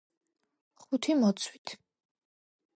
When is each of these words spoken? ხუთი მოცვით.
ხუთი 0.85 1.17
მოცვით. 1.21 1.77